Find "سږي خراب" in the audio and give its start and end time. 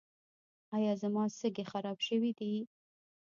1.39-1.97